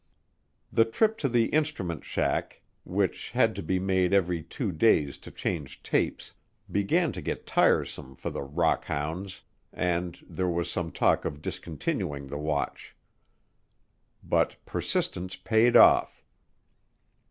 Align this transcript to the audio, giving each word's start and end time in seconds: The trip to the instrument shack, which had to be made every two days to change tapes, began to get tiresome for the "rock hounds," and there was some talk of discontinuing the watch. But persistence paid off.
The 0.73 0.83
trip 0.85 1.19
to 1.19 1.29
the 1.29 1.45
instrument 1.49 2.03
shack, 2.03 2.63
which 2.85 3.29
had 3.29 3.55
to 3.55 3.61
be 3.61 3.77
made 3.77 4.13
every 4.15 4.41
two 4.41 4.71
days 4.71 5.19
to 5.19 5.29
change 5.29 5.83
tapes, 5.83 6.33
began 6.71 7.11
to 7.11 7.21
get 7.21 7.45
tiresome 7.45 8.15
for 8.15 8.31
the 8.31 8.41
"rock 8.41 8.85
hounds," 8.85 9.43
and 9.71 10.17
there 10.27 10.49
was 10.49 10.71
some 10.71 10.91
talk 10.91 11.23
of 11.23 11.39
discontinuing 11.43 12.25
the 12.25 12.39
watch. 12.39 12.95
But 14.23 14.55
persistence 14.65 15.35
paid 15.35 15.75
off. 15.75 16.23